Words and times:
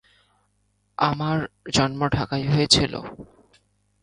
আমার 0.97 1.37
জন্ম 1.73 2.01
ঢাকায় 2.07 2.45
হয়েছিল। 2.49 2.93